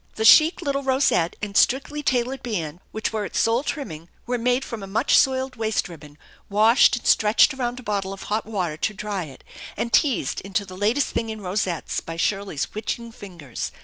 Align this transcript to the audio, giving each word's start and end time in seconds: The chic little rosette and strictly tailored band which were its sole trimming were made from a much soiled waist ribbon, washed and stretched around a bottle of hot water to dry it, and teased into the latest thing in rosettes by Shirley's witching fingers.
The 0.15 0.25
chic 0.25 0.63
little 0.63 0.81
rosette 0.81 1.35
and 1.43 1.55
strictly 1.55 2.01
tailored 2.01 2.41
band 2.41 2.79
which 2.91 3.13
were 3.13 3.23
its 3.23 3.37
sole 3.39 3.61
trimming 3.61 4.09
were 4.25 4.39
made 4.39 4.65
from 4.65 4.81
a 4.81 4.87
much 4.87 5.15
soiled 5.15 5.57
waist 5.57 5.87
ribbon, 5.87 6.17
washed 6.49 6.95
and 6.95 7.05
stretched 7.05 7.53
around 7.53 7.79
a 7.79 7.83
bottle 7.83 8.11
of 8.11 8.23
hot 8.23 8.47
water 8.47 8.77
to 8.77 8.93
dry 8.95 9.25
it, 9.25 9.43
and 9.77 9.93
teased 9.93 10.41
into 10.41 10.65
the 10.65 10.75
latest 10.75 11.09
thing 11.09 11.29
in 11.29 11.39
rosettes 11.39 11.99
by 12.01 12.15
Shirley's 12.17 12.73
witching 12.73 13.11
fingers. 13.11 13.71